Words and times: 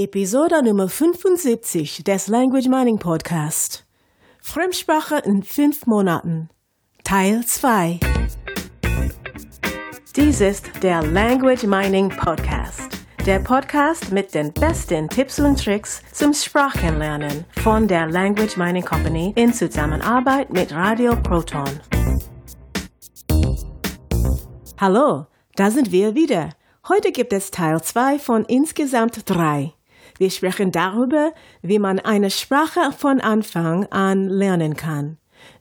Episode 0.00 0.62
Nummer 0.62 0.88
75 0.88 2.04
des 2.04 2.28
Language 2.28 2.68
Mining 2.68 3.00
Podcast. 3.00 3.84
Fremdsprache 4.40 5.16
in 5.24 5.42
fünf 5.42 5.86
Monaten. 5.86 6.50
Teil 7.02 7.44
2. 7.44 7.98
Dies 10.14 10.40
ist 10.40 10.70
der 10.84 11.02
Language 11.02 11.64
Mining 11.64 12.10
Podcast. 12.10 12.96
Der 13.26 13.40
Podcast 13.40 14.12
mit 14.12 14.32
den 14.36 14.52
besten 14.52 15.08
Tipps 15.08 15.40
und 15.40 15.58
Tricks 15.60 16.00
zum 16.12 16.32
Sprachenlernen 16.32 17.44
von 17.64 17.88
der 17.88 18.06
Language 18.06 18.56
Mining 18.56 18.84
Company 18.84 19.32
in 19.34 19.52
Zusammenarbeit 19.52 20.52
mit 20.52 20.72
Radio 20.72 21.16
Proton. 21.16 21.80
Hallo, 24.78 25.26
da 25.56 25.72
sind 25.72 25.90
wir 25.90 26.14
wieder. 26.14 26.50
Heute 26.86 27.10
gibt 27.10 27.32
es 27.32 27.50
Teil 27.50 27.82
2 27.82 28.20
von 28.20 28.44
insgesamt 28.44 29.28
drei. 29.28 29.74
Wir 30.18 30.30
sprechen 30.30 30.72
darüber, 30.72 31.32
wie 31.62 31.78
man 31.78 31.98
eine 32.00 32.30
Sprache 32.30 32.92
von 32.96 33.20
Anfang 33.20 33.86
an 33.86 34.28
lernen 34.28 34.76
kann. 34.76 35.16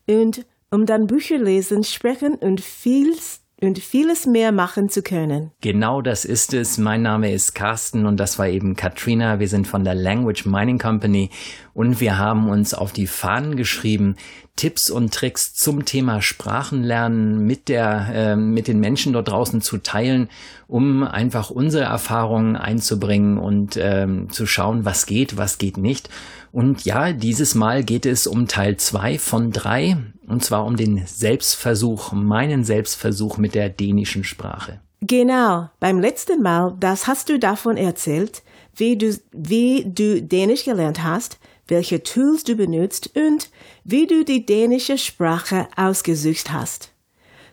Und 0.07 0.45
um 0.71 0.85
dann 0.85 1.07
Bücher 1.07 1.37
lesen, 1.37 1.83
sprechen 1.83 2.35
und 2.35 2.59
vieles 2.61 3.41
und 3.61 3.79
vieles 3.79 4.25
mehr 4.25 4.51
machen 4.51 4.89
zu 4.89 5.01
können. 5.01 5.51
Genau 5.61 6.01
das 6.01 6.25
ist 6.25 6.53
es. 6.53 6.77
Mein 6.77 7.01
Name 7.01 7.31
ist 7.31 7.55
Carsten 7.55 8.05
und 8.05 8.19
das 8.19 8.37
war 8.37 8.47
eben 8.47 8.75
Katrina. 8.75 9.39
Wir 9.39 9.47
sind 9.47 9.67
von 9.67 9.83
der 9.83 9.95
Language 9.95 10.45
Mining 10.45 10.77
Company 10.77 11.31
und 11.73 11.99
wir 11.99 12.17
haben 12.17 12.49
uns 12.49 12.73
auf 12.73 12.93
die 12.93 13.07
Fahnen 13.07 13.55
geschrieben, 13.55 14.15
Tipps 14.57 14.89
und 14.89 15.13
Tricks 15.13 15.53
zum 15.53 15.85
Thema 15.85 16.21
Sprachenlernen 16.21 17.39
mit 17.39 17.69
der, 17.69 18.09
äh, 18.13 18.35
mit 18.35 18.67
den 18.67 18.81
Menschen 18.81 19.13
dort 19.13 19.29
draußen 19.29 19.61
zu 19.61 19.77
teilen, 19.77 20.29
um 20.67 21.03
einfach 21.03 21.49
unsere 21.49 21.85
Erfahrungen 21.85 22.57
einzubringen 22.57 23.37
und 23.37 23.77
ähm, 23.79 24.29
zu 24.29 24.45
schauen, 24.45 24.83
was 24.83 25.05
geht, 25.05 25.37
was 25.37 25.57
geht 25.57 25.77
nicht. 25.77 26.09
Und 26.51 26.83
ja, 26.83 27.13
dieses 27.13 27.55
Mal 27.55 27.83
geht 27.83 28.05
es 28.05 28.27
um 28.27 28.47
Teil 28.47 28.75
zwei 28.77 29.17
von 29.17 29.51
drei, 29.51 29.95
und 30.27 30.43
zwar 30.43 30.65
um 30.65 30.75
den 30.75 31.03
Selbstversuch, 31.05 32.11
meinen 32.11 32.65
Selbstversuch 32.65 33.37
mit 33.37 33.55
der 33.55 33.69
dänischen 33.69 34.25
Sprache. 34.25 34.81
Genau, 35.01 35.69
beim 35.79 35.99
letzten 35.99 36.41
Mal, 36.41 36.75
das 36.79 37.05
hast 37.05 37.29
du 37.29 37.37
davon 37.37 37.77
erzählt, 37.77 38.41
wie 38.75 38.97
du, 38.97 39.15
wie 39.31 39.85
du 39.85 40.21
Dänisch 40.21 40.65
gelernt 40.65 41.03
hast, 41.03 41.37
welche 41.67 42.03
Tools 42.03 42.43
du 42.43 42.55
benutzt 42.55 43.11
und 43.15 43.49
wie 43.83 44.07
du 44.07 44.23
die 44.23 44.45
dänische 44.45 44.97
Sprache 44.97 45.67
ausgesucht 45.75 46.51
hast. 46.51 46.91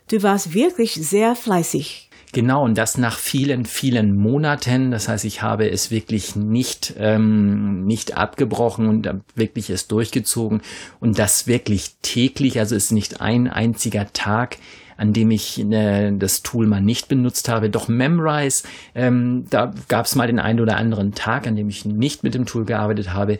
Du 0.09 0.21
warst 0.21 0.53
wirklich 0.53 0.93
sehr 0.93 1.35
fleißig. 1.35 2.09
Genau, 2.35 2.65
und 2.65 2.77
das 2.77 2.97
nach 2.97 3.17
vielen, 3.17 3.63
vielen 3.63 4.13
Monaten. 4.13 4.91
Das 4.91 5.07
heißt, 5.07 5.23
ich 5.23 5.41
habe 5.41 5.69
es 5.69 5.89
wirklich 5.89 6.35
nicht, 6.35 6.93
ähm, 6.97 7.85
nicht 7.85 8.17
abgebrochen 8.17 8.89
und 8.89 9.09
wirklich 9.35 9.69
es 9.69 9.87
durchgezogen. 9.87 10.61
Und 10.99 11.17
das 11.17 11.47
wirklich 11.47 11.95
täglich, 12.01 12.59
also 12.59 12.75
ist 12.75 12.91
nicht 12.91 13.21
ein 13.21 13.47
einziger 13.47 14.11
Tag, 14.11 14.57
an 14.97 15.13
dem 15.13 15.31
ich 15.31 15.59
äh, 15.59 16.11
das 16.11 16.43
Tool 16.43 16.67
mal 16.67 16.81
nicht 16.81 17.07
benutzt 17.07 17.47
habe. 17.47 17.69
Doch 17.69 17.87
Memrise, 17.87 18.63
ähm, 18.95 19.45
da 19.49 19.73
gab 19.87 20.05
es 20.05 20.15
mal 20.15 20.27
den 20.27 20.39
einen 20.39 20.59
oder 20.59 20.75
anderen 20.75 21.13
Tag, 21.13 21.47
an 21.47 21.55
dem 21.55 21.69
ich 21.69 21.85
nicht 21.85 22.23
mit 22.23 22.33
dem 22.33 22.45
Tool 22.45 22.65
gearbeitet 22.65 23.13
habe. 23.13 23.37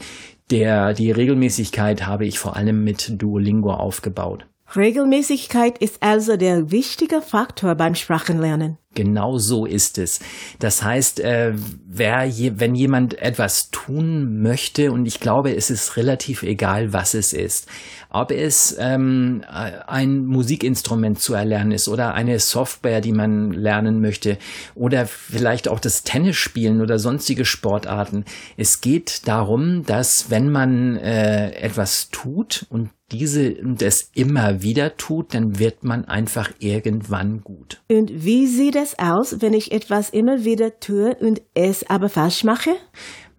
Der, 0.51 0.93
die 0.93 1.11
Regelmäßigkeit 1.11 2.05
habe 2.05 2.25
ich 2.25 2.37
vor 2.37 2.55
allem 2.55 2.83
mit 2.83 3.21
Duolingo 3.21 3.73
aufgebaut. 3.73 4.45
Regelmäßigkeit 4.75 5.77
ist 5.77 6.03
also 6.03 6.37
der 6.37 6.71
wichtige 6.71 7.21
Faktor 7.21 7.75
beim 7.75 7.95
Sprachenlernen. 7.95 8.77
Genau 8.95 9.37
so 9.37 9.65
ist 9.65 9.97
es. 9.97 10.19
Das 10.59 10.81
heißt, 10.81 11.19
äh, 11.19 11.53
wer 11.87 12.23
je, 12.23 12.53
wenn 12.55 12.73
jemand 12.73 13.21
etwas 13.21 13.69
tun 13.69 14.41
möchte, 14.41 14.91
und 14.91 15.05
ich 15.05 15.19
glaube, 15.19 15.55
es 15.55 15.69
ist 15.69 15.97
relativ 15.97 16.41
egal, 16.43 16.91
was 16.93 17.13
es 17.13 17.33
ist, 17.33 17.67
ob 18.09 18.31
es 18.31 18.75
ähm, 18.79 19.43
ein 19.47 20.25
Musikinstrument 20.25 21.19
zu 21.19 21.33
erlernen 21.33 21.73
ist 21.73 21.89
oder 21.89 22.13
eine 22.13 22.39
Software, 22.39 23.01
die 23.01 23.11
man 23.11 23.51
lernen 23.51 23.99
möchte, 23.99 24.37
oder 24.73 25.05
vielleicht 25.05 25.67
auch 25.67 25.79
das 25.79 26.03
Tennis 26.03 26.37
spielen 26.37 26.81
oder 26.81 26.97
sonstige 26.97 27.45
Sportarten. 27.45 28.23
Es 28.55 28.79
geht 28.79 29.27
darum, 29.27 29.85
dass 29.85 30.29
wenn 30.29 30.49
man 30.49 30.95
äh, 30.95 31.51
etwas 31.51 32.09
tut 32.09 32.65
und 32.69 32.89
diese 33.11 33.53
das 33.61 34.09
immer 34.13 34.61
wieder 34.63 34.97
tut, 34.97 35.33
dann 35.33 35.59
wird 35.59 35.83
man 35.83 36.05
einfach 36.05 36.51
irgendwann 36.59 37.41
gut. 37.43 37.81
Und 37.87 38.25
wie 38.25 38.47
sieht 38.47 38.75
es 38.85 38.99
aus, 38.99 39.41
wenn 39.41 39.53
ich 39.53 39.71
etwas 39.71 40.09
immer 40.09 40.45
wieder 40.45 40.79
tue 40.79 41.15
und 41.15 41.41
es 41.53 41.89
aber 41.89 42.07
falsch 42.09 42.43
mache? 42.43 42.71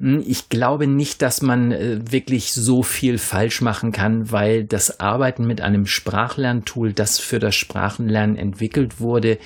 Hm, 0.00 0.22
ich 0.26 0.48
glaube 0.48 0.86
nicht, 0.86 1.22
dass 1.22 1.40
man 1.40 1.72
äh, 1.72 2.00
wirklich 2.10 2.52
so 2.52 2.82
viel 2.82 3.18
falsch 3.18 3.62
machen 3.62 3.92
kann, 3.92 4.30
weil 4.30 4.64
das 4.64 5.00
Arbeiten 5.00 5.46
mit 5.46 5.60
einem 5.60 5.86
Sprachlerntool, 5.86 6.92
das 6.92 7.18
für 7.18 7.38
das 7.38 7.54
Sprachenlernen 7.54 8.36
entwickelt 8.36 9.00
wurde, 9.00 9.38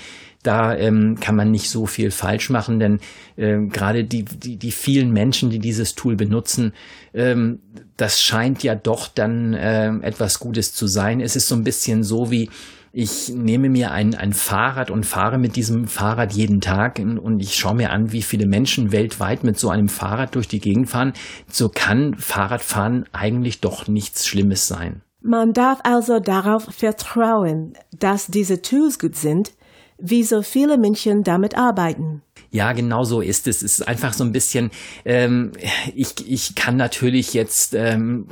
da 0.43 0.75
ähm, 0.75 1.19
kann 1.21 1.37
man 1.37 1.51
nicht 1.51 1.69
so 1.69 1.85
viel 1.85 2.11
falsch 2.11 2.49
machen, 2.49 2.81
denn 2.81 3.01
äh, 3.37 3.59
gerade 3.67 4.05
die, 4.05 4.25
die, 4.25 4.57
die 4.57 4.73
vielen 4.73 5.13
Menschen, 5.13 5.51
die 5.51 5.59
dieses 5.59 5.95
Tool 5.95 6.17
benutzen, 6.17 6.73
ähm, 7.13 7.61
das 7.99 8.23
scheint 8.23 8.63
ja 8.63 8.75
doch 8.75 9.09
dann 9.09 9.53
äh, 9.53 9.91
etwas 10.01 10.39
Gutes 10.39 10.73
zu 10.73 10.87
sein. 10.87 11.21
Es 11.21 11.37
ist 11.37 11.47
so 11.47 11.55
ein 11.55 11.65
bisschen 11.65 12.03
so 12.03 12.31
wie, 12.31 12.49
ich 12.93 13.29
nehme 13.29 13.69
mir 13.69 13.93
ein, 13.93 14.15
ein 14.15 14.33
Fahrrad 14.33 14.91
und 14.91 15.07
fahre 15.07 15.39
mit 15.39 15.55
diesem 15.55 15.87
Fahrrad 15.87 16.33
jeden 16.33 16.61
Tag 16.61 16.99
und 16.99 17.41
ich 17.41 17.55
schaue 17.55 17.77
mir 17.77 17.91
an, 17.91 18.13
wie 18.13 18.23
viele 18.23 18.47
Menschen 18.47 18.91
weltweit 18.91 19.45
mit 19.45 19.59
so 19.59 19.71
einem 19.71 19.89
Fahrrad 19.89 20.35
durch 20.35 20.49
die 20.49 20.59
Gegend 20.59 20.91
fahren. 20.91 21.13
So 21.49 21.69
kann 21.69 22.15
Fahrradfahren 22.17 23.05
eigentlich 23.13 23.61
doch 23.61 23.87
nichts 23.87 24.27
Schlimmes 24.27 24.67
sein. 24.67 25.03
Man 25.23 25.53
darf 25.53 25.81
also 25.85 26.19
darauf 26.19 26.65
vertrauen, 26.65 27.75
dass 27.97 28.27
diese 28.27 28.63
Tools 28.63 28.99
gut 28.99 29.17
sind, 29.17 29.53
wie 29.99 30.25
so 30.25 30.43
viele 30.43 30.79
Menschen 30.79 31.23
damit 31.23 31.57
arbeiten. 31.57 32.23
Ja, 32.53 32.73
genau 32.73 33.05
so 33.05 33.21
ist 33.21 33.47
es. 33.47 33.63
Es 33.63 33.79
ist 33.79 33.87
einfach 33.87 34.13
so 34.13 34.25
ein 34.25 34.33
bisschen, 34.33 34.71
ähm, 35.05 35.53
ich, 35.95 36.15
ich 36.29 36.57
kann 36.57 36.77
natürlich 36.77 37.33
jetzt 37.33 37.75
ähm, 37.75 38.27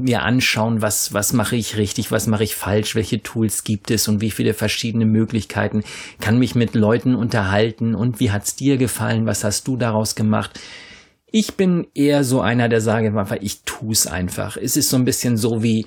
mir 0.00 0.22
anschauen, 0.22 0.80
was, 0.80 1.12
was 1.12 1.32
mache 1.32 1.56
ich 1.56 1.76
richtig, 1.76 2.12
was 2.12 2.28
mache 2.28 2.44
ich 2.44 2.54
falsch, 2.54 2.94
welche 2.94 3.20
Tools 3.20 3.64
gibt 3.64 3.90
es 3.90 4.06
und 4.06 4.20
wie 4.20 4.30
viele 4.30 4.54
verschiedene 4.54 5.06
Möglichkeiten, 5.06 5.82
kann 6.20 6.38
mich 6.38 6.54
mit 6.54 6.76
Leuten 6.76 7.16
unterhalten 7.16 7.96
und 7.96 8.20
wie 8.20 8.30
hat's 8.30 8.54
dir 8.54 8.76
gefallen, 8.76 9.26
was 9.26 9.42
hast 9.42 9.66
du 9.66 9.76
daraus 9.76 10.14
gemacht. 10.14 10.60
Ich 11.32 11.54
bin 11.54 11.88
eher 11.94 12.22
so 12.22 12.40
einer, 12.40 12.68
der 12.68 12.80
sage 12.80 13.12
ich 13.40 13.62
tu's 13.64 14.06
einfach. 14.06 14.56
Es 14.56 14.76
ist 14.76 14.88
so 14.88 14.96
ein 14.96 15.04
bisschen 15.04 15.36
so 15.36 15.64
wie, 15.64 15.84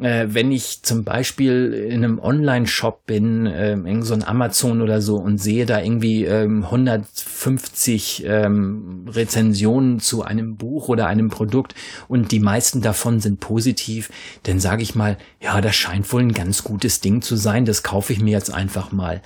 äh, 0.00 0.26
wenn 0.28 0.50
ich 0.50 0.82
zum 0.82 1.04
Beispiel 1.04 1.72
in 1.72 2.04
einem 2.04 2.18
Online-Shop 2.18 3.06
bin, 3.06 3.46
äh, 3.46 3.72
in 3.72 4.02
so 4.02 4.14
ein 4.14 4.24
Amazon 4.24 4.80
oder 4.80 5.00
so 5.02 5.16
und 5.16 5.38
sehe 5.38 5.66
da 5.66 5.80
irgendwie 5.80 6.24
ähm, 6.24 6.64
150 6.64 8.24
ähm, 8.26 9.06
Rezensionen 9.08 10.00
zu 10.00 10.22
einem 10.22 10.56
Buch 10.56 10.88
oder 10.88 11.06
einem 11.06 11.28
Produkt 11.28 11.74
und 12.08 12.32
die 12.32 12.40
meisten 12.40 12.80
davon 12.80 13.20
sind 13.20 13.40
positiv, 13.40 14.10
dann 14.44 14.60
sage 14.60 14.82
ich 14.82 14.94
mal, 14.94 15.18
ja, 15.40 15.60
das 15.60 15.76
scheint 15.76 16.10
wohl 16.12 16.22
ein 16.22 16.32
ganz 16.32 16.64
gutes 16.64 17.00
Ding 17.00 17.22
zu 17.22 17.36
sein, 17.36 17.64
das 17.64 17.82
kaufe 17.82 18.12
ich 18.12 18.20
mir 18.20 18.32
jetzt 18.32 18.52
einfach 18.52 18.92
mal. 18.92 19.22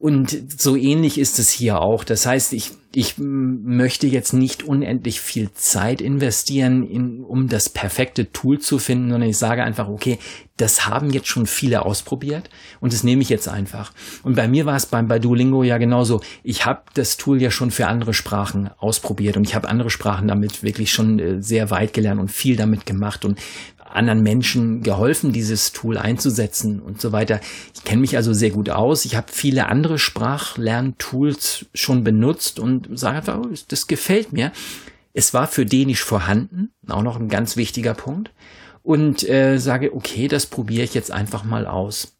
Und 0.00 0.60
so 0.62 0.76
ähnlich 0.76 1.18
ist 1.18 1.40
es 1.40 1.50
hier 1.50 1.80
auch. 1.80 2.04
Das 2.04 2.24
heißt, 2.24 2.52
ich, 2.52 2.70
ich 2.94 3.16
möchte 3.18 4.06
jetzt 4.06 4.32
nicht 4.32 4.62
unendlich 4.62 5.20
viel 5.20 5.50
Zeit 5.54 6.00
investieren, 6.00 6.84
in, 6.84 7.24
um 7.24 7.48
das 7.48 7.68
perfekte 7.68 8.30
Tool 8.30 8.60
zu 8.60 8.78
finden, 8.78 9.10
sondern 9.10 9.28
ich 9.28 9.38
sage 9.38 9.64
einfach, 9.64 9.88
okay, 9.88 10.20
das 10.56 10.86
haben 10.86 11.10
jetzt 11.10 11.26
schon 11.26 11.46
viele 11.46 11.84
ausprobiert 11.84 12.48
und 12.78 12.92
das 12.92 13.02
nehme 13.02 13.22
ich 13.22 13.28
jetzt 13.28 13.48
einfach. 13.48 13.92
Und 14.22 14.36
bei 14.36 14.46
mir 14.46 14.66
war 14.66 14.76
es 14.76 14.86
beim 14.86 15.08
bei 15.08 15.18
Duolingo 15.18 15.64
ja 15.64 15.78
genauso. 15.78 16.20
Ich 16.44 16.64
habe 16.64 16.82
das 16.94 17.16
Tool 17.16 17.42
ja 17.42 17.50
schon 17.50 17.72
für 17.72 17.88
andere 17.88 18.14
Sprachen 18.14 18.70
ausprobiert 18.78 19.36
und 19.36 19.48
ich 19.48 19.56
habe 19.56 19.68
andere 19.68 19.90
Sprachen 19.90 20.28
damit 20.28 20.62
wirklich 20.62 20.92
schon 20.92 21.18
äh, 21.18 21.42
sehr 21.42 21.70
weit 21.70 21.92
gelernt 21.92 22.20
und 22.20 22.30
viel 22.30 22.54
damit 22.54 22.86
gemacht 22.86 23.24
und 23.24 23.40
anderen 23.90 24.22
Menschen 24.22 24.82
geholfen, 24.82 25.32
dieses 25.32 25.72
Tool 25.72 25.98
einzusetzen 25.98 26.80
und 26.80 27.00
so 27.00 27.12
weiter. 27.12 27.40
Ich 27.74 27.84
kenne 27.84 28.00
mich 28.00 28.16
also 28.16 28.32
sehr 28.32 28.50
gut 28.50 28.70
aus. 28.70 29.04
Ich 29.04 29.16
habe 29.16 29.32
viele 29.32 29.66
andere 29.66 29.98
Sprachlerntools 29.98 31.66
schon 31.74 32.04
benutzt 32.04 32.58
und 32.58 32.88
sage 32.98 33.18
einfach, 33.18 33.38
oh, 33.38 33.48
das 33.68 33.86
gefällt 33.86 34.32
mir. 34.32 34.52
Es 35.14 35.34
war 35.34 35.46
für 35.46 35.66
Dänisch 35.66 36.04
vorhanden, 36.04 36.70
auch 36.86 37.02
noch 37.02 37.18
ein 37.18 37.28
ganz 37.28 37.56
wichtiger 37.56 37.94
Punkt. 37.94 38.30
Und 38.82 39.28
äh, 39.28 39.58
sage, 39.58 39.94
okay, 39.94 40.28
das 40.28 40.46
probiere 40.46 40.84
ich 40.84 40.94
jetzt 40.94 41.10
einfach 41.10 41.44
mal 41.44 41.66
aus. 41.66 42.17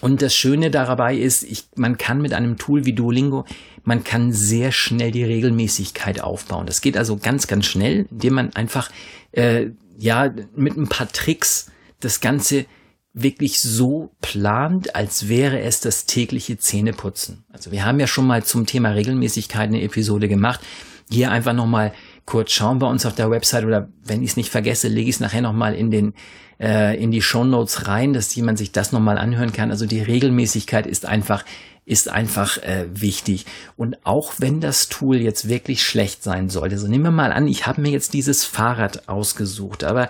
Und 0.00 0.22
das 0.22 0.34
Schöne 0.34 0.70
dabei 0.70 1.16
ist, 1.16 1.42
ich, 1.44 1.64
man 1.76 1.96
kann 1.96 2.20
mit 2.20 2.32
einem 2.34 2.56
Tool 2.58 2.84
wie 2.84 2.92
Duolingo, 2.92 3.44
man 3.84 4.04
kann 4.04 4.32
sehr 4.32 4.72
schnell 4.72 5.10
die 5.10 5.24
Regelmäßigkeit 5.24 6.20
aufbauen. 6.20 6.66
Das 6.66 6.80
geht 6.80 6.96
also 6.96 7.16
ganz, 7.16 7.46
ganz 7.46 7.66
schnell, 7.66 8.06
indem 8.10 8.34
man 8.34 8.54
einfach 8.54 8.90
äh, 9.32 9.70
ja, 9.98 10.32
mit 10.56 10.76
ein 10.76 10.88
paar 10.88 11.10
Tricks 11.10 11.70
das 12.00 12.20
Ganze 12.20 12.66
wirklich 13.12 13.62
so 13.62 14.10
plant, 14.20 14.96
als 14.96 15.28
wäre 15.28 15.60
es 15.60 15.80
das 15.80 16.04
tägliche 16.04 16.58
Zähneputzen. 16.58 17.44
Also 17.52 17.70
wir 17.70 17.84
haben 17.84 18.00
ja 18.00 18.08
schon 18.08 18.26
mal 18.26 18.42
zum 18.42 18.66
Thema 18.66 18.90
Regelmäßigkeit 18.90 19.68
eine 19.68 19.82
Episode 19.82 20.28
gemacht. 20.28 20.60
Hier 21.08 21.30
einfach 21.30 21.52
nochmal 21.52 21.92
kurz 22.26 22.52
schauen 22.52 22.78
bei 22.78 22.86
uns 22.86 23.06
auf 23.06 23.14
der 23.14 23.30
Website 23.30 23.64
oder 23.64 23.88
wenn 24.04 24.22
ich 24.22 24.30
es 24.30 24.36
nicht 24.36 24.50
vergesse, 24.50 24.88
lege 24.88 25.08
ich 25.08 25.16
es 25.16 25.20
nachher 25.20 25.42
nochmal 25.42 25.74
in 25.74 25.90
den 25.90 26.14
äh, 26.60 27.00
in 27.02 27.10
die 27.10 27.22
Show 27.22 27.44
Notes 27.44 27.88
rein, 27.88 28.12
dass 28.12 28.34
jemand 28.34 28.58
sich 28.58 28.72
das 28.72 28.92
nochmal 28.92 29.18
anhören 29.18 29.52
kann. 29.52 29.70
Also 29.70 29.86
die 29.86 30.00
Regelmäßigkeit 30.00 30.86
ist 30.86 31.06
einfach 31.06 31.44
ist 31.86 32.08
einfach 32.08 32.56
äh, 32.58 32.86
wichtig. 32.90 33.44
Und 33.76 33.98
auch 34.06 34.34
wenn 34.38 34.60
das 34.60 34.88
Tool 34.88 35.16
jetzt 35.16 35.48
wirklich 35.48 35.82
schlecht 35.82 36.22
sein 36.22 36.48
sollte, 36.48 36.78
so 36.78 36.88
nehmen 36.88 37.04
wir 37.04 37.10
mal 37.10 37.30
an, 37.30 37.46
ich 37.46 37.66
habe 37.66 37.82
mir 37.82 37.90
jetzt 37.90 38.14
dieses 38.14 38.44
Fahrrad 38.44 39.08
ausgesucht, 39.08 39.84
aber 39.84 40.08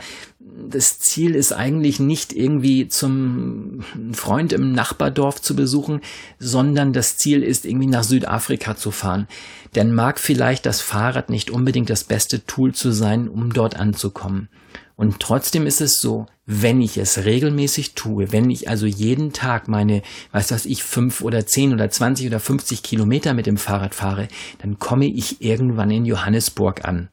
das 0.69 1.01
Ziel 1.01 1.35
ist 1.35 1.53
eigentlich 1.53 1.99
nicht 1.99 2.33
irgendwie 2.33 2.87
zum 2.87 3.81
Freund 4.13 4.53
im 4.53 4.73
Nachbardorf 4.73 5.41
zu 5.41 5.57
besuchen, 5.57 6.01
sondern 6.39 6.93
das 6.93 7.17
Ziel 7.17 7.43
ist 7.43 7.65
irgendwie 7.65 7.89
nach 7.89 8.05
Südafrika 8.05 8.77
zu 8.77 8.93
fahren. 8.93 9.27
Dann 9.75 9.93
mag 9.93 10.19
vielleicht 10.19 10.65
das 10.65 10.81
Fahrrad 10.81 11.29
nicht 11.29 11.51
unbedingt 11.51 11.91
das 11.91 12.05
beste 12.05 12.47
Tool 12.47 12.73
zu 12.73 12.91
sein, 12.91 13.29
um 13.29 13.53
dort 13.53 13.77
anzukommen. 13.77 14.49
Und 14.97 15.19
trotzdem 15.19 15.67
ist 15.67 15.81
es 15.81 16.01
so, 16.01 16.27
wenn 16.47 16.81
ich 16.81 16.99
es 16.99 17.25
regelmäßig 17.25 17.95
tue, 17.95 18.31
wenn 18.31 18.49
ich 18.51 18.69
also 18.69 18.87
jeden 18.87 19.33
Tag 19.33 19.67
meine, 19.67 20.03
weiß 20.31 20.53
was 20.53 20.67
ich, 20.67 20.85
fünf 20.85 21.21
oder 21.23 21.47
zehn 21.47 21.73
oder 21.73 21.91
zwanzig 21.91 22.29
oder 22.29 22.39
fünfzig 22.39 22.85
Kilometer 22.85 23.35
mit 23.35 23.47
dem 23.47 23.57
Fahrrad 23.57 23.95
fahre, 23.95 24.29
dann 24.59 24.79
komme 24.79 25.07
ich 25.07 25.43
irgendwann 25.43 25.91
in 25.91 26.05
Johannesburg 26.05 26.85
an. 26.85 27.09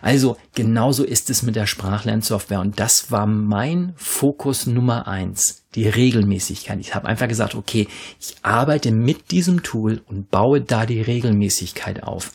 Also 0.00 0.38
genauso 0.54 1.04
ist 1.04 1.28
es 1.28 1.42
mit 1.42 1.56
der 1.56 1.66
Sprachlernsoftware 1.66 2.60
und 2.60 2.80
das 2.80 3.10
war 3.10 3.26
mein 3.26 3.92
Fokus 3.96 4.66
Nummer 4.66 5.06
eins, 5.06 5.65
die 5.74 5.88
Regelmäßigkeit. 5.88 6.78
Ich 6.80 6.94
habe 6.94 7.08
einfach 7.08 7.28
gesagt, 7.28 7.54
okay, 7.54 7.86
ich 8.20 8.36
arbeite 8.42 8.92
mit 8.92 9.30
diesem 9.30 9.62
Tool 9.62 10.02
und 10.06 10.30
baue 10.30 10.60
da 10.60 10.86
die 10.86 11.02
Regelmäßigkeit 11.02 12.02
auf. 12.02 12.32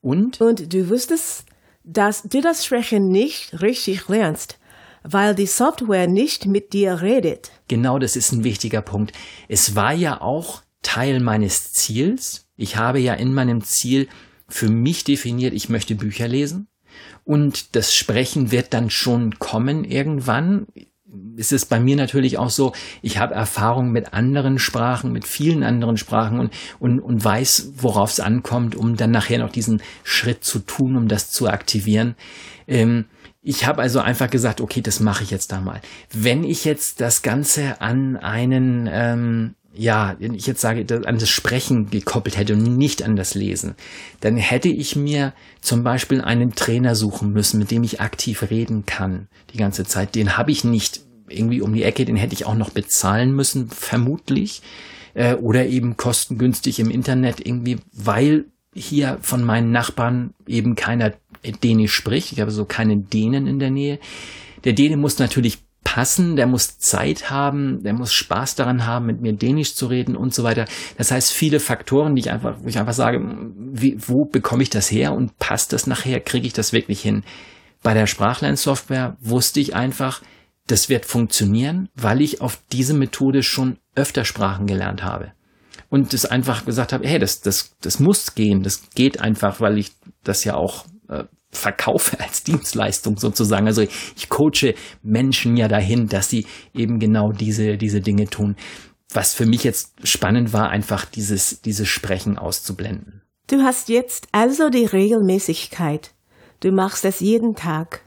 Und? 0.00 0.40
Und 0.40 0.72
du 0.72 0.88
wusstest, 0.88 1.46
dass 1.82 2.22
du 2.22 2.40
das 2.40 2.64
Sprechen 2.64 3.08
nicht 3.08 3.60
richtig 3.60 4.08
lernst, 4.08 4.58
weil 5.02 5.34
die 5.34 5.46
Software 5.46 6.06
nicht 6.06 6.46
mit 6.46 6.72
dir 6.72 7.02
redet. 7.02 7.50
Genau, 7.66 7.98
das 7.98 8.14
ist 8.14 8.32
ein 8.32 8.44
wichtiger 8.44 8.82
Punkt. 8.82 9.12
Es 9.48 9.74
war 9.74 9.92
ja 9.92 10.20
auch 10.20 10.62
Teil 10.82 11.20
meines 11.20 11.72
Ziels. 11.72 12.46
Ich 12.56 12.76
habe 12.76 13.00
ja 13.00 13.14
in 13.14 13.34
meinem 13.34 13.62
Ziel 13.62 14.08
für 14.48 14.68
mich 14.68 15.04
definiert, 15.04 15.54
ich 15.54 15.68
möchte 15.68 15.94
Bücher 15.94 16.28
lesen. 16.28 16.68
Und 17.24 17.76
das 17.76 17.94
Sprechen 17.94 18.50
wird 18.50 18.72
dann 18.72 18.90
schon 18.90 19.38
kommen 19.38 19.84
irgendwann 19.84 20.66
ist 21.36 21.52
es 21.52 21.64
bei 21.64 21.80
mir 21.80 21.96
natürlich 21.96 22.38
auch 22.38 22.50
so, 22.50 22.72
ich 23.00 23.18
habe 23.18 23.34
Erfahrung 23.34 23.90
mit 23.90 24.12
anderen 24.12 24.58
Sprachen, 24.58 25.12
mit 25.12 25.26
vielen 25.26 25.62
anderen 25.62 25.96
Sprachen 25.96 26.38
und, 26.38 26.52
und, 26.78 27.00
und 27.00 27.24
weiß, 27.24 27.72
worauf 27.76 28.10
es 28.10 28.20
ankommt, 28.20 28.76
um 28.76 28.96
dann 28.96 29.10
nachher 29.10 29.38
noch 29.38 29.50
diesen 29.50 29.82
Schritt 30.04 30.44
zu 30.44 30.58
tun, 30.58 30.96
um 30.96 31.08
das 31.08 31.30
zu 31.30 31.48
aktivieren. 31.48 32.14
Ähm, 32.66 33.06
ich 33.40 33.66
habe 33.66 33.80
also 33.80 34.00
einfach 34.00 34.28
gesagt, 34.28 34.60
okay, 34.60 34.82
das 34.82 35.00
mache 35.00 35.22
ich 35.22 35.30
jetzt 35.30 35.52
da 35.52 35.60
mal. 35.60 35.80
Wenn 36.12 36.44
ich 36.44 36.64
jetzt 36.64 37.00
das 37.00 37.22
Ganze 37.22 37.80
an 37.80 38.16
einen, 38.16 38.88
ähm, 38.92 39.54
ja, 39.74 40.16
wenn 40.18 40.34
ich 40.34 40.46
jetzt 40.46 40.60
sage, 40.60 40.86
an 41.06 41.18
das 41.18 41.28
Sprechen 41.28 41.90
gekoppelt 41.90 42.36
hätte 42.36 42.54
und 42.54 42.76
nicht 42.76 43.02
an 43.02 43.16
das 43.16 43.34
Lesen, 43.34 43.74
dann 44.20 44.36
hätte 44.36 44.68
ich 44.68 44.96
mir 44.96 45.34
zum 45.60 45.84
Beispiel 45.84 46.20
einen 46.20 46.54
Trainer 46.54 46.94
suchen 46.94 47.32
müssen, 47.32 47.58
mit 47.58 47.70
dem 47.70 47.84
ich 47.84 48.00
aktiv 48.00 48.50
reden 48.50 48.86
kann 48.86 49.28
die 49.52 49.58
ganze 49.58 49.84
Zeit. 49.84 50.14
Den 50.14 50.36
habe 50.36 50.50
ich 50.50 50.64
nicht 50.64 51.02
irgendwie 51.28 51.60
um 51.60 51.74
die 51.74 51.82
Ecke, 51.82 52.04
den 52.04 52.16
hätte 52.16 52.34
ich 52.34 52.46
auch 52.46 52.54
noch 52.54 52.70
bezahlen 52.70 53.32
müssen, 53.32 53.68
vermutlich. 53.68 54.62
Äh, 55.14 55.34
oder 55.34 55.66
eben 55.66 55.96
kostengünstig 55.96 56.80
im 56.80 56.90
Internet 56.90 57.44
irgendwie, 57.44 57.78
weil 57.92 58.46
hier 58.74 59.18
von 59.20 59.42
meinen 59.42 59.72
Nachbarn 59.72 60.34
eben 60.46 60.74
keiner 60.74 61.12
Dänisch 61.62 61.94
spricht. 61.94 62.32
Ich 62.32 62.40
habe 62.40 62.50
so 62.50 62.64
keine 62.64 62.96
Dänen 62.96 63.46
in 63.46 63.58
der 63.58 63.70
Nähe. 63.70 63.98
Der 64.64 64.72
Däne 64.72 64.96
muss 64.96 65.18
natürlich 65.18 65.58
passen, 65.94 66.36
der 66.36 66.46
muss 66.46 66.78
Zeit 66.78 67.30
haben, 67.30 67.82
der 67.82 67.94
muss 67.94 68.12
Spaß 68.12 68.56
daran 68.56 68.84
haben, 68.84 69.06
mit 69.06 69.22
mir 69.22 69.32
Dänisch 69.32 69.74
zu 69.74 69.86
reden 69.86 70.16
und 70.16 70.34
so 70.34 70.44
weiter. 70.44 70.66
Das 70.98 71.10
heißt, 71.10 71.32
viele 71.32 71.60
Faktoren, 71.60 72.14
die 72.14 72.20
ich 72.20 72.30
einfach, 72.30 72.58
wo 72.62 72.68
ich 72.68 72.78
einfach 72.78 72.92
sage, 72.92 73.20
wie, 73.56 73.96
wo 73.98 74.26
bekomme 74.26 74.62
ich 74.62 74.68
das 74.68 74.90
her 74.90 75.14
und 75.14 75.38
passt 75.38 75.72
das 75.72 75.86
nachher, 75.86 76.20
kriege 76.20 76.46
ich 76.46 76.52
das 76.52 76.74
wirklich 76.74 77.00
hin? 77.00 77.24
Bei 77.82 77.94
der 77.94 78.06
Sprachlernsoftware 78.06 79.16
wusste 79.20 79.60
ich 79.60 79.74
einfach, 79.74 80.20
das 80.66 80.90
wird 80.90 81.06
funktionieren, 81.06 81.88
weil 81.94 82.20
ich 82.20 82.42
auf 82.42 82.60
diese 82.70 82.92
Methode 82.92 83.42
schon 83.42 83.78
öfter 83.94 84.26
Sprachen 84.26 84.66
gelernt 84.66 85.02
habe. 85.02 85.32
Und 85.88 86.12
das 86.12 86.26
einfach 86.26 86.66
gesagt 86.66 86.92
habe, 86.92 87.08
hey, 87.08 87.18
das, 87.18 87.40
das, 87.40 87.74
das 87.80 87.98
muss 87.98 88.34
gehen, 88.34 88.62
das 88.62 88.90
geht 88.90 89.20
einfach, 89.20 89.62
weil 89.62 89.78
ich 89.78 89.92
das 90.22 90.44
ja 90.44 90.54
auch 90.54 90.84
äh, 91.08 91.24
verkaufe 91.58 92.18
als 92.20 92.42
Dienstleistung 92.44 93.18
sozusagen. 93.18 93.66
Also 93.66 93.82
ich 93.82 94.28
coache 94.28 94.74
Menschen 95.02 95.56
ja 95.56 95.68
dahin, 95.68 96.08
dass 96.08 96.30
sie 96.30 96.46
eben 96.74 96.98
genau 96.98 97.32
diese, 97.32 97.76
diese 97.76 98.00
Dinge 98.00 98.26
tun. 98.26 98.56
Was 99.12 99.34
für 99.34 99.46
mich 99.46 99.64
jetzt 99.64 99.94
spannend 100.06 100.52
war, 100.52 100.70
einfach 100.70 101.04
dieses, 101.04 101.62
dieses 101.62 101.88
Sprechen 101.88 102.38
auszublenden. 102.38 103.22
Du 103.46 103.62
hast 103.62 103.88
jetzt 103.88 104.28
also 104.32 104.68
die 104.68 104.84
Regelmäßigkeit. 104.84 106.12
Du 106.60 106.72
machst 106.72 107.04
es 107.04 107.20
jeden 107.20 107.54
Tag 107.54 108.02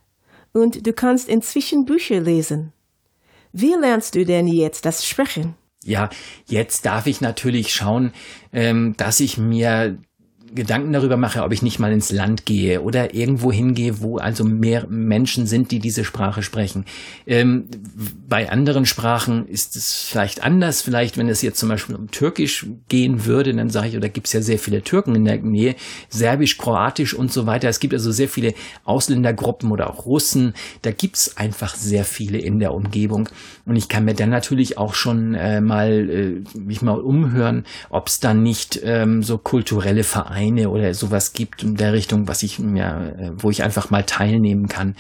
und 0.54 0.86
du 0.86 0.94
kannst 0.94 1.28
inzwischen 1.28 1.86
Bücher 1.86 2.20
lesen. 2.20 2.74
Wie 3.52 3.74
lernst 3.74 4.16
du 4.16 4.26
denn 4.26 4.48
jetzt 4.48 4.86
das 4.86 5.06
Sprechen? 5.06 5.56
Ja, 5.84 6.10
jetzt 6.46 6.86
darf 6.86 7.08
ich 7.08 7.22
natürlich 7.22 7.74
schauen, 7.74 8.14
ähm, 8.54 8.94
dass 8.98 9.20
ich 9.20 9.38
mir 9.38 9.98
Gedanken 10.54 10.92
darüber 10.92 11.16
mache, 11.16 11.44
ob 11.44 11.54
ich 11.54 11.62
nicht 11.62 11.80
mal 11.80 11.92
ins 11.94 12.12
Land 12.12 12.46
gehe 12.46 12.82
oder 12.82 13.14
irgendwo 13.14 13.52
hingehe, 13.52 14.02
wo 14.02 14.18
also 14.18 14.44
mehr 14.44 14.86
Menschen 14.90 15.48
sind, 15.48 15.72
die 15.72 15.80
diese 15.80 16.04
Sprache 16.04 16.44
sprechen. 16.44 16.86
Ähm, 17.26 17.68
bei 18.28 18.50
anderen 18.50 18.86
Sprachen 18.86 19.48
ist 19.48 19.76
es 19.76 19.94
vielleicht 19.94 20.44
anders. 20.44 20.82
Vielleicht, 20.82 21.18
wenn 21.18 21.30
es 21.30 21.42
jetzt 21.42 21.60
zum 21.60 21.70
Beispiel 21.70 21.96
um 21.96 22.12
Türkisch 22.12 22.66
gehen 22.90 23.26
würde, 23.26 23.54
dann 23.54 23.70
sage 23.70 23.90
ich, 23.90 23.98
oder 23.98 24.10
gibt 24.10 24.28
es 24.28 24.34
ja 24.34 24.42
sehr 24.42 24.60
viele 24.60 24.82
Türken 24.82 25.16
in 25.16 25.26
der 25.26 25.38
Nähe, 25.38 25.76
Serbisch, 26.10 26.58
Kroatisch 26.58 27.14
und 27.14 27.32
so 27.32 27.46
weiter. 27.46 27.70
Es 27.70 27.80
gibt 27.80 27.94
also 27.94 28.12
sehr 28.12 28.30
viele 28.30 28.54
Ausländergruppen 28.84 29.72
oder 29.72 29.90
auch 29.90 30.06
Russen. 30.06 30.54
Da 30.82 30.92
gibt 30.92 31.16
es 31.16 31.38
einfach 31.38 31.76
sehr 31.76 32.04
viele 32.04 32.40
in 32.40 32.60
der 32.60 32.74
Umgebung. 32.74 33.30
Und 33.66 33.78
ich 33.78 33.88
kann 33.88 34.04
mir 34.04 34.16
dann 34.16 34.30
natürlich 34.30 34.78
auch 34.78 34.96
schon 34.96 35.34
äh, 35.34 35.62
mal 35.62 36.10
äh, 36.10 36.60
mich 36.60 36.82
mal 36.82 37.00
umhören, 37.00 37.64
ob 37.90 38.08
es 38.08 38.20
dann 38.20 38.44
nicht 38.44 38.82
ähm, 38.84 39.24
so 39.24 39.38
kulturelle 39.38 40.04
Vereine 40.04 40.41
Vereine 40.42 40.70
oder 40.70 40.94
sowas 40.94 41.34
gibt 41.34 41.64
in 41.64 41.76
der 41.76 41.94
Richtung, 41.94 42.28
was 42.28 42.44
ich 42.44 42.60
ja, 42.60 43.12
wo 43.36 43.50
ich 43.50 43.64
einfach 43.64 43.90
mal 43.90 44.04
teilnehmen 44.04 44.68
kann. 44.68 44.96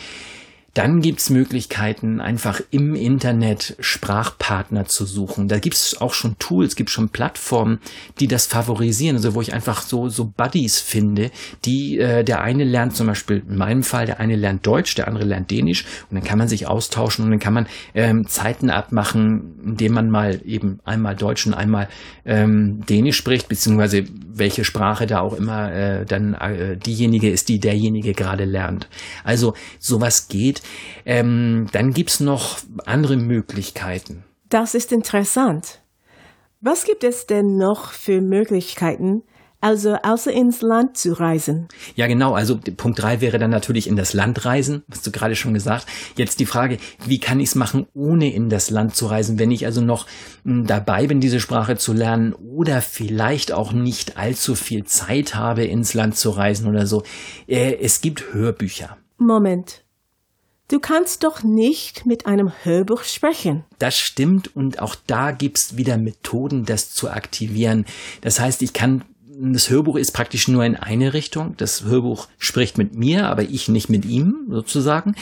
Dann 0.74 1.01
gibt's 1.01 1.30
Möglichkeiten, 1.30 2.22
einfach 2.22 2.62
im 2.72 2.96
Internet 2.96 3.75
Sprachpartner 3.82 4.86
zu 4.86 5.06
suchen. 5.06 5.50
Da 5.50 5.60
gibt's 5.60 6.00
auch 6.00 6.13
schon 6.13 6.40
Tools, 6.40 6.78
gibt 6.78 6.90
schon 6.90 7.10
Plattformen, 7.10 7.80
die 8.20 8.28
das 8.28 8.46
favorisieren, 8.46 9.18
also 9.18 9.36
wo 9.36 9.42
ich 9.42 9.54
einfach 9.54 9.82
so, 9.82 10.08
so 10.08 10.25
Buddies 10.25 10.80
finde, 10.80 11.30
die 11.66 12.00
äh, 12.00 12.24
der 12.24 12.42
eine 12.42 12.63
lernt 12.63 12.96
zum 12.96 13.08
Beispiel, 13.08 13.44
in 13.48 13.58
meinem 13.58 13.84
Fall, 13.84 14.06
der 14.06 14.22
eine 14.22 14.38
lernt 14.38 14.66
Deutsch, 14.66 14.96
der 14.96 15.10
andere 15.10 15.25
lernt 15.25 15.51
Dänisch 15.51 15.86
und 16.10 16.16
dann 16.16 16.24
kann 16.24 16.38
man 16.38 16.48
sich 16.48 16.68
austauschen 16.68 17.25
und 17.25 17.32
dann 17.32 17.40
kann 17.40 17.54
man 17.54 17.68
ähm, 17.94 18.28
Zeiten 18.28 18.70
abmachen, 18.70 19.60
indem 19.66 19.94
man 19.94 20.10
mal 20.10 20.40
eben 20.46 20.80
einmal 20.86 21.18
Deutsch 21.18 21.46
und 21.46 21.54
einmal 21.54 21.90
ähm, 22.25 22.86
Dänisch 22.86 23.18
spricht, 23.18 23.50
beziehungsweise 23.50 24.06
welche 24.34 24.63
Sprache 24.63 25.06
da 25.06 25.20
auch 25.20 25.34
immer 25.34 25.74
äh, 25.74 26.06
dann 26.06 26.34
äh, 26.36 26.78
diejenige 26.78 27.30
ist, 27.30 27.50
die 27.50 27.60
derjenige 27.60 28.13
gerade 28.13 28.46
lernt. 28.46 28.88
Also 29.25 29.54
sowas 29.80 30.30
geht 30.30 30.61
ähm, 31.06 31.68
dann 31.72 31.94
gibt's 31.94 32.20
noch 32.20 32.60
andere 32.86 33.18
Möglichkeiten. 33.18 34.24
Das 34.50 34.75
ist 34.75 34.91
interessant. 34.91 35.82
Was 36.60 36.86
gibt 36.86 37.03
es 37.03 37.25
denn 37.25 37.58
noch 37.58 37.91
für 37.91 38.22
Möglichkeiten, 38.22 39.24
also 39.62 39.94
außer 39.94 40.32
ins 40.32 40.62
Land 40.62 40.98
zu 40.98 41.13
reisen. 41.13 41.68
Ja, 41.96 42.08
genau. 42.08 42.34
Also 42.34 42.58
Punkt 42.58 43.01
drei 43.01 43.22
wäre 43.22 43.38
dann 43.38 43.51
natürlich 43.51 43.88
in 43.88 43.96
das 43.96 44.13
Land 44.13 44.44
reisen, 44.44 44.84
hast 44.91 45.06
du 45.06 45.12
gerade 45.12 45.36
schon 45.36 45.53
gesagt. 45.53 45.86
Jetzt 46.18 46.39
die 46.39 46.48
Frage, 46.48 46.80
wie 47.06 47.20
kann 47.20 47.39
ich 47.39 47.50
es 47.50 47.56
machen, 47.56 47.86
ohne 47.94 48.34
in 48.34 48.50
das 48.50 48.72
Land 48.72 48.96
zu 48.96 49.06
reisen, 49.06 49.38
wenn 49.38 49.51
ich 49.51 49.65
also 49.65 49.82
noch 49.82 50.08
hm, 50.44 50.65
dabei 50.65 51.06
bin, 51.06 51.22
diese 51.22 51.39
Sprache 51.39 51.77
zu 51.77 51.94
lernen 51.94 52.34
oder 52.34 52.82
vielleicht 52.82 53.51
auch 53.51 53.72
nicht 53.72 54.18
allzu 54.18 54.56
viel 54.56 54.84
Zeit 54.86 55.36
habe, 55.36 55.63
ins 55.63 55.94
Land 55.94 56.18
zu 56.18 56.32
reisen 56.32 56.68
oder 56.68 56.88
so. 56.88 57.03
Äh, 57.48 57.75
es 57.75 58.01
gibt 58.01 58.34
Hörbücher. 58.34 58.98
Moment. 59.20 59.84
Du 60.72 60.80
kannst 60.80 61.25
doch 61.25 61.44
nicht 61.44 62.06
mit 62.06 62.25
einem 62.25 62.54
Hörbuch 62.63 63.04
sprechen. 63.04 63.66
Das 63.78 63.98
stimmt 63.98 64.56
und 64.56 64.82
auch 64.82 64.96
da 65.06 65.32
gibt's 65.32 65.75
wieder 65.75 65.98
Methoden, 65.98 66.63
das 66.63 66.94
zu 66.94 67.10
aktivieren. 67.10 67.86
Das 68.22 68.40
heißt, 68.40 68.62
ich 68.62 68.72
kann 68.72 69.04
das 69.44 69.70
Hörbuch 69.70 69.98
ist 69.98 70.12
praktisch 70.12 70.48
nur 70.48 70.63
in 70.63 70.78
eine 70.78 71.13
Richtung. 71.13 71.56
Das 71.58 71.84
Hörbuch 71.84 72.28
spricht 72.38 72.78
mit 72.78 72.96
mir, 72.96 73.28
aber 73.28 73.44
ich 73.44 73.68
nicht 73.68 73.90
mit 73.90 74.06
ihm 74.06 74.46
sozusagen. 74.50 75.16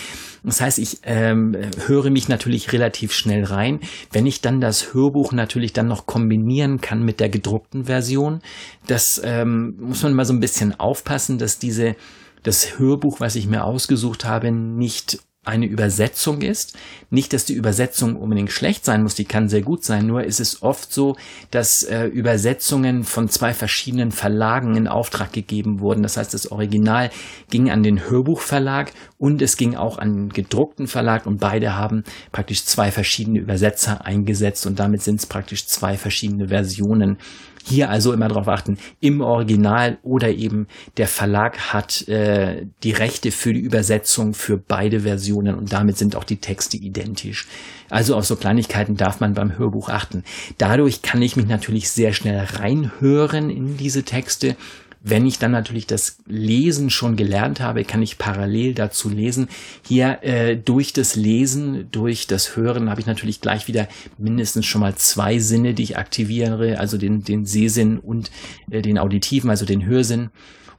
Das 0.44 0.62
heißt, 0.62 0.78
ich 0.78 1.00
ähm, 1.04 1.56
höre 1.88 2.12
mich 2.12 2.28
natürlich 2.28 2.72
relativ 2.72 3.14
schnell 3.14 3.44
rein. 3.46 3.80
Wenn 4.12 4.28
ich 4.28 4.42
dann 4.42 4.62
das 4.62 4.94
Hörbuch 4.94 5.32
natürlich 5.32 5.74
dann 5.74 5.88
noch 5.88 6.06
kombinieren 6.06 6.80
kann 6.82 7.02
mit 7.02 7.20
der 7.20 7.30
gedruckten 7.30 7.86
Version, 7.86 8.42
das 8.86 9.20
ähm, 9.24 9.78
muss 9.80 10.04
man 10.04 10.14
mal 10.14 10.26
so 10.26 10.34
ein 10.34 10.42
bisschen 10.42 10.80
aufpassen, 10.80 11.40
dass 11.40 11.58
diese 11.58 11.96
das 12.44 12.78
Hörbuch, 12.78 13.20
was 13.20 13.36
ich 13.36 13.48
mir 13.48 13.64
ausgesucht 13.64 14.26
habe, 14.26 14.52
nicht 14.52 15.20
eine 15.46 15.66
Übersetzung 15.66 16.42
ist. 16.42 16.78
Nicht, 17.10 17.32
dass 17.34 17.46
die 17.46 17.54
Übersetzung 17.54 18.18
unbedingt 18.18 18.52
schlecht 18.52 18.84
sein 18.84 19.04
muss, 19.04 19.16
die 19.16 19.26
kann 19.26 19.48
sehr 19.48 19.62
gut 19.62 19.84
sein, 19.84 20.06
nur 20.06 20.24
ist 20.24 20.40
es 20.40 20.62
oft 20.62 20.94
so, 20.94 21.16
dass 21.50 21.82
äh, 21.84 22.06
Übersetzungen 22.06 23.04
von 23.04 23.30
zwei 23.30 23.54
verschiedenen 23.54 24.12
Verlagen 24.12 24.76
in 24.76 24.88
Auftrag 24.88 25.32
gegeben 25.32 25.80
wurden. 25.80 26.04
Das 26.04 26.18
heißt, 26.18 26.34
das 26.34 26.52
Original 26.52 27.10
ging 27.50 27.72
an 27.72 27.84
den 27.84 28.10
Hörbuchverlag 28.10 28.92
und 29.18 29.42
es 29.42 29.56
ging 29.58 29.76
auch 29.76 29.98
an 29.98 30.16
den 30.16 30.30
gedruckten 30.30 30.88
Verlag 30.88 31.26
und 31.26 31.40
beide 31.40 31.76
haben 31.76 32.04
praktisch 32.32 32.66
zwei 32.66 32.92
verschiedene 32.92 33.40
Übersetzer 33.40 34.06
eingesetzt 34.06 34.68
und 34.68 34.78
damit 34.78 35.02
sind 35.02 35.20
es 35.20 35.26
praktisch 35.26 35.66
zwei 35.68 35.98
verschiedene 35.98 36.50
Versionen 36.50 37.18
hier 37.64 37.90
also 37.90 38.14
immer 38.14 38.28
darauf 38.28 38.48
achten, 38.48 38.78
im 39.00 39.22
Original 39.22 39.98
oder 40.04 40.30
eben 40.30 40.68
der 40.98 41.08
Verlag 41.08 41.74
hat 41.74 42.08
äh, 42.08 42.66
die 42.84 42.92
Rechte 42.92 43.32
für 43.32 43.54
die 43.54 43.60
Übersetzung 43.60 44.34
für 44.34 44.58
beide 44.58 45.02
Versionen 45.02 45.56
und 45.56 45.72
damit 45.74 45.98
sind 45.98 46.16
auch 46.16 46.24
die 46.24 46.38
Texte 46.38 46.78
identisch. 46.78 47.48
Also 47.90 48.16
auf 48.16 48.26
so 48.26 48.36
Kleinigkeiten 48.36 48.96
darf 48.96 49.20
man 49.20 49.34
beim 49.34 49.58
Hörbuch 49.58 49.90
achten. 49.90 50.24
Dadurch 50.58 51.02
kann 51.02 51.22
ich 51.22 51.36
mich 51.36 51.48
natürlich 51.48 51.90
sehr 51.90 52.14
schnell 52.14 52.40
reinhören 52.40 53.50
in 53.50 53.78
diese 53.78 54.04
Texte 54.04 54.56
wenn 55.02 55.26
ich 55.26 55.40
dann 55.40 55.52
natürlich 55.52 55.88
das 55.88 56.18
Lesen 56.26 56.90
schon 56.90 57.16
gelernt 57.16 57.62
habe, 57.62 57.84
kann 57.86 58.02
ich 58.02 58.18
parallel 58.18 58.74
dazu 58.74 59.10
lesen. 59.10 59.48
Hier 59.86 60.20
äh, 60.24 60.58
durch 60.58 60.94
das 60.94 61.16
Lesen, 61.16 61.90
durch 61.92 62.28
das 62.28 62.56
Hören 62.56 62.90
habe 62.90 63.00
ich 63.00 63.08
natürlich 63.08 63.42
gleich 63.42 63.68
wieder 63.68 63.88
mindestens 64.18 64.66
schon 64.66 64.82
mal 64.82 64.96
zwei 64.96 65.40
Sinne, 65.40 65.74
die 65.74 65.84
ich 65.84 65.98
aktiviere, 65.98 66.80
also 66.80 66.98
den, 66.98 67.24
den 67.24 67.46
Sehsinn 67.46 67.98
und 67.98 68.30
äh, 68.70 68.82
den 68.82 68.98
auditiven, 68.98 69.50
also 69.50 69.66
den 69.66 69.86
Hörsinn. 69.86 70.32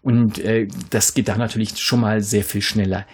Und 0.02 0.38
äh, 0.38 0.68
das 0.90 1.14
geht 1.14 1.28
da 1.28 1.36
natürlich 1.36 1.78
schon 1.78 2.00
mal 2.00 2.22
sehr 2.22 2.44
viel 2.44 2.62
schneller. 2.62 3.06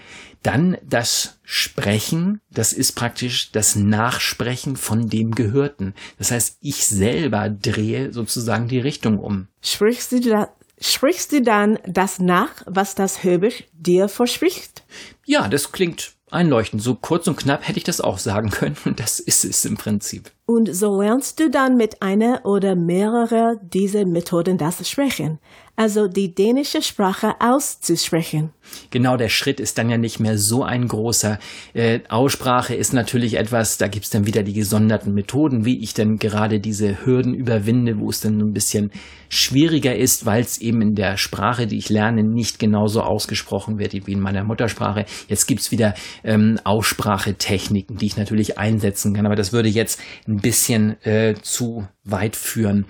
Dann 0.43 0.77
das 0.89 1.41
Sprechen, 1.43 2.41
das 2.53 2.73
ist 2.73 2.93
praktisch 2.93 3.51
das 3.51 3.75
Nachsprechen 3.75 4.77
von 4.77 5.09
dem 5.09 5.33
Gehörten. 5.33 5.95
Das 6.19 6.31
heißt, 6.31 6.59
ich 6.61 6.87
selber 6.87 7.49
drehe 7.49 8.13
sozusagen 8.13 8.69
die 8.69 8.79
Richtung 8.79 9.19
um. 9.19 9.49
Sprichst 9.61 10.13
du 10.13 10.21
da 10.21 10.51
Sprichst 10.79 11.33
du 11.33 11.41
dann 11.41 11.79
das 11.87 12.19
nach, 12.19 12.51
was 12.67 12.95
das 12.95 13.25
Hörbuch 13.25 13.63
dir 13.73 14.09
verspricht? 14.09 14.85
Ja, 15.25 15.49
das 15.49 15.73
klingt 15.73 16.13
einleuchtend. 16.31 16.83
So 16.83 16.95
kurz 16.95 17.27
und 17.29 17.37
knapp 17.37 17.67
hätte 17.67 17.79
ich 17.79 17.85
das 17.85 18.01
auch 18.01 18.19
sagen 18.19 18.51
können. 18.51 18.77
Und 18.85 19.01
das 19.01 19.19
ist 19.19 19.45
es 19.45 19.65
im 19.65 19.77
Prinzip. 19.77 20.31
Und 20.45 20.75
so 20.75 21.01
lernst 21.01 21.41
du 21.41 21.51
dann 21.51 21.77
mit 21.77 22.03
einer 22.03 22.45
oder 22.45 22.77
mehrere 22.77 23.59
dieser 23.63 24.05
Methoden 24.05 24.59
das 24.59 24.89
Sprechen, 24.89 25.39
also 25.77 26.09
die 26.09 26.35
dänische 26.35 26.83
Sprache 26.83 27.35
auszusprechen. 27.39 28.51
Genau, 28.91 29.17
der 29.17 29.29
Schritt 29.29 29.61
ist 29.61 29.79
dann 29.79 29.91
ja 29.91 29.99
nicht 29.99 30.19
mehr 30.21 30.39
so 30.39 30.63
ein 30.65 30.89
großer. 30.89 31.39
Äh, 31.75 32.01
Aussprache 32.09 32.75
ist 32.75 32.93
natürlich 32.93 33.35
etwas, 33.35 33.79
da 33.79 33.87
gibt's 33.89 34.11
dann 34.11 34.27
wieder 34.27 34.43
die 34.43 34.55
gesonderten 34.55 35.13
Methoden, 35.13 35.65
wie 35.65 35.83
ich 35.83 35.95
denn 35.95 36.17
gerade 36.17 36.61
diese 36.61 37.05
Hürden 37.05 37.35
überwinde, 37.35 37.99
wo 37.99 38.09
es 38.09 38.21
dann 38.21 38.41
ein 38.41 38.53
bisschen 38.53 38.91
schwieriger 39.29 39.95
ist, 39.95 40.27
weil 40.27 40.43
es 40.43 40.59
eben 40.59 40.81
in 40.81 40.95
der 40.95 41.17
Sprache, 41.17 41.67
die 41.67 41.79
ich 41.79 41.89
lerne, 41.89 42.23
nicht 42.23 42.59
genauso 42.59 43.03
ausgesprochen 43.03 43.79
wird 43.79 43.95
wie 43.95 44.13
in 44.13 44.21
meiner 44.21 44.45
Muttersprache. 44.45 45.05
Jetzt 45.29 45.47
gibt's 45.47 45.71
wieder 45.71 45.95
ähm, 46.25 46.59
Aussprachetechniken, 46.65 47.97
die 47.97 48.07
ich 48.07 48.17
natürlich 48.17 48.59
einsetzen 48.59 49.15
kann, 49.15 49.27
aber 49.27 49.37
das 49.37 49.53
würde 49.53 49.69
jetzt 49.69 50.01
ein 50.27 50.39
bisschen 50.39 51.01
äh, 51.03 51.35
zu 51.41 51.87
weit 52.05 52.37
führen. 52.37 52.87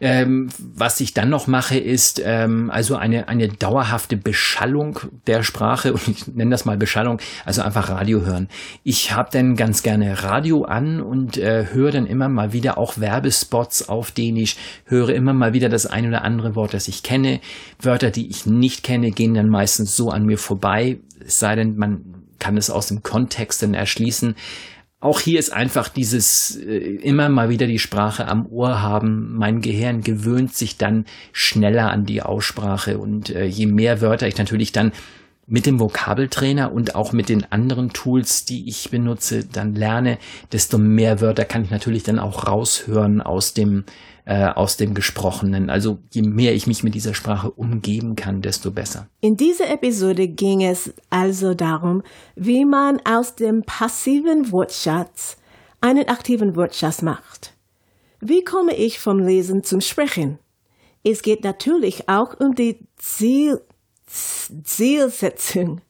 Ähm, 0.00 0.48
was 0.58 1.00
ich 1.00 1.14
dann 1.14 1.30
noch 1.30 1.46
mache, 1.46 1.78
ist 1.78 2.20
ähm, 2.28 2.70
also 2.70 2.96
eine, 2.96 3.26
eine 3.28 3.48
dauerhafte 3.48 4.18
Beschallung 4.18 5.00
der 5.26 5.42
Sprache 5.42 5.92
und 5.94 6.06
ich 6.06 6.26
nenne 6.26 6.50
das 6.50 6.66
mal 6.66 6.76
Beschallung, 6.76 7.20
also 7.46 7.62
einfach 7.62 7.88
Radio 7.88 8.20
hören. 8.20 8.48
Ich 8.84 9.12
habe 9.12 9.30
dann 9.32 9.54
ganz 9.54 9.82
gerne 9.82 10.22
Radio 10.22 10.64
an 10.64 11.00
und 11.00 11.38
äh, 11.38 11.68
höre 11.72 11.90
dann 11.90 12.06
immer 12.06 12.28
mal 12.28 12.52
wieder 12.52 12.76
auch 12.76 12.98
Werbespots 12.98 13.88
auf 13.88 14.10
Dänisch, 14.10 14.56
höre 14.84 15.08
immer 15.08 15.32
mal 15.32 15.54
wieder 15.54 15.70
das 15.70 15.86
ein 15.86 16.06
oder 16.06 16.22
andere 16.22 16.54
Wort, 16.54 16.74
das 16.74 16.86
ich 16.86 17.02
kenne. 17.02 17.40
Wörter, 17.80 18.10
die 18.10 18.28
ich 18.28 18.44
nicht 18.44 18.82
kenne, 18.84 19.10
gehen 19.10 19.32
dann 19.32 19.48
meistens 19.48 19.96
so 19.96 20.10
an 20.10 20.24
mir 20.24 20.36
vorbei, 20.36 20.98
es 21.24 21.38
sei 21.38 21.56
denn, 21.56 21.76
man 21.76 22.14
kann 22.38 22.58
es 22.58 22.68
aus 22.70 22.88
dem 22.88 23.02
Kontext 23.02 23.62
dann 23.62 23.74
erschließen 23.74 24.34
auch 25.00 25.20
hier 25.20 25.38
ist 25.38 25.52
einfach 25.52 25.88
dieses 25.88 26.56
äh, 26.56 26.76
immer 26.76 27.28
mal 27.28 27.48
wieder 27.48 27.66
die 27.66 27.78
Sprache 27.78 28.26
am 28.26 28.46
Ohr 28.46 28.82
haben. 28.82 29.34
Mein 29.36 29.60
Gehirn 29.60 30.02
gewöhnt 30.02 30.54
sich 30.54 30.76
dann 30.76 31.04
schneller 31.32 31.90
an 31.90 32.04
die 32.04 32.22
Aussprache 32.22 32.98
und 32.98 33.30
äh, 33.30 33.44
je 33.44 33.66
mehr 33.66 34.00
Wörter 34.00 34.26
ich 34.26 34.38
natürlich 34.38 34.72
dann 34.72 34.92
mit 35.48 35.66
dem 35.66 35.80
Vokabeltrainer 35.80 36.72
und 36.72 36.94
auch 36.94 37.12
mit 37.12 37.28
den 37.28 37.50
anderen 37.50 37.90
Tools, 37.90 38.44
die 38.44 38.68
ich 38.68 38.90
benutze, 38.90 39.44
dann 39.44 39.74
lerne, 39.74 40.18
desto 40.52 40.78
mehr 40.78 41.20
Wörter 41.20 41.44
kann 41.44 41.64
ich 41.64 41.70
natürlich 41.70 42.02
dann 42.02 42.18
auch 42.18 42.46
raushören 42.46 43.20
aus 43.22 43.54
dem 43.54 43.84
äh, 44.26 44.44
aus 44.44 44.76
dem 44.76 44.92
Gesprochenen. 44.92 45.70
Also 45.70 45.98
je 46.12 46.20
mehr 46.20 46.54
ich 46.54 46.66
mich 46.66 46.84
mit 46.84 46.94
dieser 46.94 47.14
Sprache 47.14 47.50
umgeben 47.50 48.14
kann, 48.14 48.42
desto 48.42 48.70
besser. 48.70 49.08
In 49.22 49.38
dieser 49.38 49.70
Episode 49.70 50.28
ging 50.28 50.62
es 50.62 50.92
also 51.08 51.54
darum, 51.54 52.02
wie 52.36 52.66
man 52.66 53.00
aus 53.06 53.36
dem 53.36 53.62
passiven 53.62 54.52
Wortschatz 54.52 55.38
einen 55.80 56.08
aktiven 56.08 56.56
Wortschatz 56.56 57.00
macht. 57.00 57.54
Wie 58.20 58.44
komme 58.44 58.76
ich 58.76 58.98
vom 58.98 59.18
Lesen 59.18 59.64
zum 59.64 59.80
Sprechen? 59.80 60.38
Es 61.04 61.22
geht 61.22 61.42
natürlich 61.42 62.08
auch 62.08 62.38
um 62.38 62.54
die 62.54 62.80
Ziel 62.96 63.62
Zielsetzung. 64.08 65.80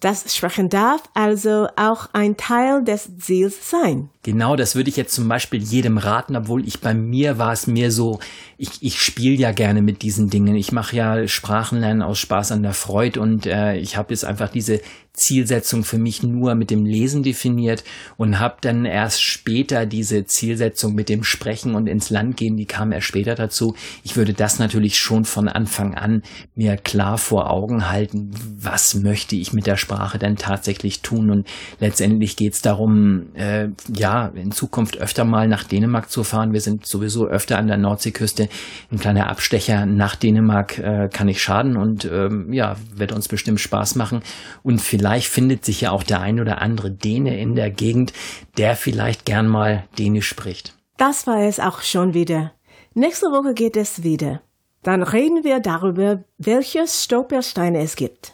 Das 0.00 0.36
Sprechen 0.36 0.68
darf 0.68 1.02
also 1.14 1.68
auch 1.76 2.10
ein 2.12 2.36
Teil 2.36 2.84
des 2.84 3.16
Ziels 3.18 3.70
sein. 3.70 4.10
Genau, 4.22 4.54
das 4.54 4.76
würde 4.76 4.90
ich 4.90 4.96
jetzt 4.96 5.14
zum 5.14 5.26
Beispiel 5.26 5.62
jedem 5.62 5.96
raten, 5.96 6.36
obwohl 6.36 6.68
ich 6.68 6.80
bei 6.80 6.92
mir 6.92 7.38
war 7.38 7.52
es 7.52 7.66
mir 7.66 7.90
so, 7.90 8.20
ich, 8.58 8.82
ich 8.82 9.00
spiele 9.00 9.36
ja 9.36 9.52
gerne 9.52 9.80
mit 9.80 10.02
diesen 10.02 10.28
Dingen. 10.28 10.54
Ich 10.54 10.70
mache 10.70 10.96
ja 10.96 11.26
Sprachenlernen 11.26 12.02
aus 12.02 12.18
Spaß 12.18 12.52
an 12.52 12.62
der 12.62 12.74
Freude 12.74 13.20
und 13.20 13.46
äh, 13.46 13.76
ich 13.76 13.96
habe 13.96 14.12
jetzt 14.12 14.26
einfach 14.26 14.50
diese 14.50 14.82
Zielsetzung 15.16 15.82
für 15.82 15.98
mich 15.98 16.22
nur 16.22 16.54
mit 16.54 16.70
dem 16.70 16.84
Lesen 16.84 17.22
definiert 17.22 17.82
und 18.16 18.38
habe 18.38 18.56
dann 18.60 18.84
erst 18.84 19.22
später 19.22 19.86
diese 19.86 20.26
Zielsetzung 20.26 20.94
mit 20.94 21.08
dem 21.08 21.24
Sprechen 21.24 21.74
und 21.74 21.88
ins 21.88 22.10
Land 22.10 22.36
gehen, 22.36 22.56
die 22.56 22.66
kam 22.66 22.92
erst 22.92 23.06
später 23.06 23.34
dazu. 23.34 23.74
Ich 24.04 24.16
würde 24.16 24.34
das 24.34 24.58
natürlich 24.58 24.98
schon 24.98 25.24
von 25.24 25.48
Anfang 25.48 25.94
an 25.94 26.22
mir 26.54 26.76
klar 26.76 27.18
vor 27.18 27.50
Augen 27.50 27.90
halten, 27.90 28.30
was 28.58 28.94
möchte 28.94 29.36
ich 29.36 29.52
mit 29.52 29.66
der 29.66 29.76
Sprache 29.76 30.18
denn 30.18 30.36
tatsächlich 30.36 31.00
tun 31.00 31.30
und 31.30 31.48
letztendlich 31.80 32.36
geht 32.36 32.52
es 32.54 32.62
darum, 32.62 33.34
äh, 33.34 33.68
ja, 33.94 34.28
in 34.28 34.52
Zukunft 34.52 34.98
öfter 34.98 35.24
mal 35.24 35.48
nach 35.48 35.64
Dänemark 35.64 36.10
zu 36.10 36.22
fahren. 36.24 36.52
Wir 36.52 36.60
sind 36.60 36.86
sowieso 36.86 37.26
öfter 37.26 37.58
an 37.58 37.66
der 37.66 37.78
Nordseeküste. 37.78 38.48
Ein 38.92 38.98
kleiner 38.98 39.28
Abstecher 39.28 39.86
nach 39.86 40.14
Dänemark 40.16 40.78
äh, 40.78 41.08
kann 41.12 41.26
nicht 41.26 41.40
schaden 41.40 41.76
und 41.76 42.04
ähm, 42.04 42.52
ja, 42.52 42.76
wird 42.94 43.12
uns 43.12 43.28
bestimmt 43.28 43.60
Spaß 43.60 43.94
machen. 43.94 44.20
Und 44.62 44.80
vielleicht 45.06 45.28
findet 45.28 45.64
sich 45.64 45.82
ja 45.82 45.92
auch 45.92 46.02
der 46.02 46.20
ein 46.20 46.40
oder 46.40 46.60
andere 46.60 46.90
Däne 46.90 47.38
in 47.38 47.54
der 47.54 47.70
Gegend, 47.70 48.12
der 48.56 48.74
vielleicht 48.74 49.24
gern 49.24 49.46
mal 49.46 49.84
Dänisch 49.96 50.26
spricht. 50.26 50.74
Das 50.96 51.28
war 51.28 51.42
es 51.42 51.60
auch 51.60 51.82
schon 51.82 52.12
wieder. 52.12 52.50
Nächste 52.92 53.26
Woche 53.26 53.54
geht 53.54 53.76
es 53.76 54.02
wieder. 54.02 54.40
Dann 54.82 55.04
reden 55.04 55.44
wir 55.44 55.60
darüber, 55.60 56.24
welche 56.38 56.88
Stolpersteine 56.88 57.82
es 57.82 57.94
gibt. 57.94 58.32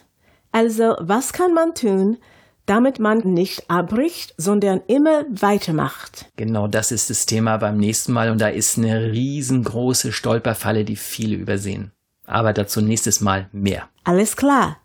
Also, 0.51 0.95
was 0.99 1.31
kann 1.31 1.53
man 1.53 1.75
tun, 1.75 2.17
damit 2.65 2.97
man 2.97 3.19
nicht 3.19 3.69
abbricht, 3.69 4.33
sondern 4.37 4.81
immer 4.87 5.25
weitermacht. 5.29 6.31
Genau 6.37 6.67
das 6.67 6.91
ist 6.91 7.11
das 7.11 7.27
Thema 7.27 7.57
beim 7.57 7.77
nächsten 7.77 8.13
Mal 8.13 8.31
und 8.31 8.41
da 8.41 8.47
ist 8.47 8.79
eine 8.79 9.11
riesengroße 9.11 10.11
Stolperfalle, 10.11 10.85
die 10.85 10.95
viele 10.95 11.35
übersehen. 11.35 11.91
Aber 12.25 12.51
dazu 12.51 12.81
nächstes 12.81 13.21
Mal 13.21 13.47
mehr. 13.51 13.89
Alles 14.05 14.35
klar. 14.35 14.77